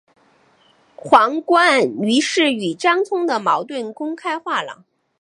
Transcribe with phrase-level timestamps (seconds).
[0.95, 4.83] 黄绾于是与张璁的矛盾公开化了。